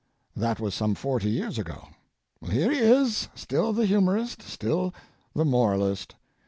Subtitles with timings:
[0.35, 1.89] That was some forty years ago.
[2.49, 4.95] Here he is, still the humorist, still
[5.35, 6.15] the moralist.